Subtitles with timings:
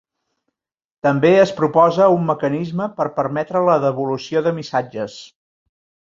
[1.07, 5.19] També es proposa un mecanisme per permetre la devolució de missatges.